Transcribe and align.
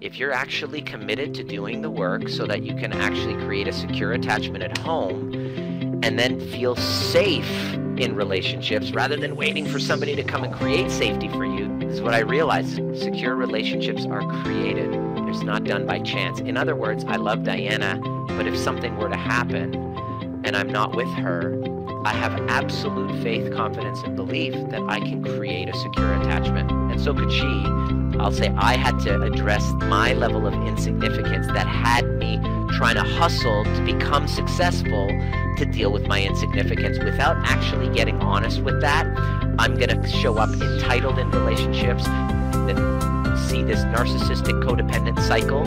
if 0.00 0.18
you're 0.18 0.32
actually 0.32 0.80
committed 0.80 1.34
to 1.34 1.44
doing 1.44 1.82
the 1.82 1.90
work 1.90 2.26
so 2.28 2.46
that 2.46 2.62
you 2.62 2.74
can 2.74 2.90
actually 2.92 3.34
create 3.44 3.68
a 3.68 3.72
secure 3.72 4.12
attachment 4.12 4.64
at 4.64 4.78
home 4.78 5.34
and 6.02 6.18
then 6.18 6.40
feel 6.50 6.74
safe 6.74 7.74
in 7.98 8.14
relationships 8.16 8.92
rather 8.92 9.14
than 9.14 9.36
waiting 9.36 9.66
for 9.66 9.78
somebody 9.78 10.16
to 10.16 10.24
come 10.24 10.42
and 10.42 10.54
create 10.54 10.90
safety 10.90 11.28
for 11.28 11.44
you, 11.44 11.78
this 11.80 11.96
is 11.96 12.00
what 12.00 12.14
I 12.14 12.20
realized. 12.20 12.76
Secure 12.98 13.36
relationships 13.36 14.06
are 14.06 14.22
created. 14.42 14.88
It's 15.28 15.42
not 15.42 15.64
done 15.64 15.84
by 15.86 15.98
chance. 15.98 16.40
In 16.40 16.56
other 16.56 16.74
words, 16.74 17.04
I 17.04 17.16
love 17.16 17.44
Diana, 17.44 18.00
but 18.28 18.46
if 18.46 18.56
something 18.56 18.96
were 18.96 19.10
to 19.10 19.18
happen 19.18 19.74
and 20.44 20.56
I'm 20.56 20.68
not 20.68 20.96
with 20.96 21.08
her, 21.08 21.62
I 22.06 22.14
have 22.14 22.32
absolute 22.48 23.22
faith, 23.22 23.52
confidence, 23.52 24.00
and 24.02 24.16
belief 24.16 24.54
that 24.70 24.80
I 24.88 24.98
can 24.98 25.22
create 25.22 25.68
a 25.68 25.74
secure 25.74 26.14
attachment. 26.14 26.70
And 26.70 26.98
so 26.98 27.12
could 27.12 27.30
she. 27.30 27.79
I'll 28.20 28.32
say 28.32 28.48
I 28.58 28.76
had 28.76 28.98
to 29.00 29.22
address 29.22 29.72
my 29.72 30.12
level 30.12 30.46
of 30.46 30.52
insignificance 30.68 31.46
that 31.48 31.66
had 31.66 32.04
me 32.18 32.38
trying 32.76 32.96
to 32.96 33.02
hustle 33.02 33.64
to 33.64 33.82
become 33.82 34.28
successful 34.28 35.08
to 35.56 35.64
deal 35.64 35.90
with 35.90 36.06
my 36.06 36.22
insignificance 36.22 36.98
without 36.98 37.36
actually 37.48 37.88
getting 37.94 38.20
honest 38.20 38.60
with 38.60 38.82
that. 38.82 39.06
I'm 39.58 39.74
going 39.76 39.88
to 39.88 40.08
show 40.08 40.36
up 40.36 40.50
entitled 40.50 41.18
in 41.18 41.30
relationships 41.30 42.04
that 42.04 43.46
see 43.48 43.62
this 43.62 43.80
narcissistic 43.84 44.62
codependent 44.64 45.18
cycle 45.26 45.64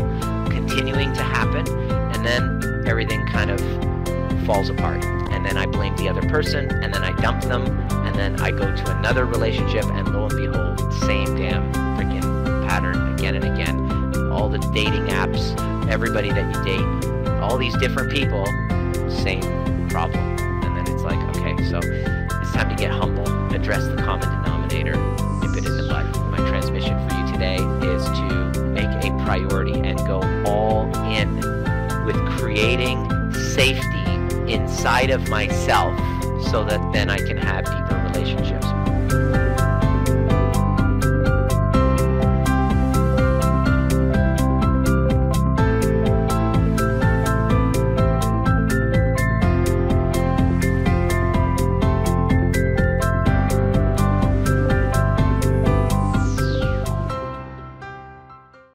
continuing 0.50 1.12
to 1.14 1.24
happen, 1.24 1.68
and 1.68 2.24
then 2.24 2.86
everything 2.88 3.26
kind 3.28 3.50
of 3.50 3.60
falls 4.46 4.70
apart 4.70 5.04
and 5.44 5.58
then 5.58 5.58
I 5.58 5.66
blame 5.66 5.94
the 5.98 6.08
other 6.08 6.22
person, 6.30 6.72
and 6.72 6.94
then 6.94 7.04
I 7.04 7.12
dump 7.20 7.42
them, 7.44 7.66
and 8.06 8.16
then 8.16 8.40
I 8.40 8.52
go 8.52 8.74
to 8.74 8.98
another 8.98 9.26
relationship, 9.26 9.84
and 9.84 10.08
lo 10.14 10.28
and 10.28 10.38
behold, 10.38 10.83
dating 14.74 15.06
apps, 15.08 15.58
everybody 15.90 16.30
that 16.30 16.56
you 16.56 16.64
date, 16.64 17.30
all 17.42 17.58
these 17.58 17.78
different 17.78 18.12
people, 18.12 18.46
same 19.10 19.88
problem. 19.90 20.20
And 20.64 20.76
then 20.76 20.94
it's 20.94 21.04
like, 21.04 21.20
okay, 21.36 21.56
so 21.70 21.78
it's 21.78 22.52
time 22.54 22.70
to 22.70 22.76
get 22.76 22.92
humble, 22.92 23.28
address 23.54 23.84
the 23.84 23.98
common 23.98 24.28
denominator, 24.28 24.96
nip 25.42 25.56
it 25.56 25.66
in 25.66 25.78
the 25.78 25.88
bud. 25.88 26.06
My 26.32 26.38
transmission 26.50 26.98
for 27.08 27.16
you 27.16 27.32
today 27.32 27.58
is 27.88 28.04
to 28.06 28.64
make 28.70 28.90
a 29.04 29.24
priority 29.24 29.80
and 29.80 29.98
go 30.00 30.22
all 30.46 30.86
in 31.06 31.36
with 32.06 32.16
creating 32.38 33.08
safety 33.34 34.52
inside 34.52 35.12
of 35.12 35.30
myself 35.30 35.98
so 36.50 36.64
that 36.64 36.82
then 36.92 37.10
I 37.10 37.18
can 37.18 37.38
have. 37.38 37.63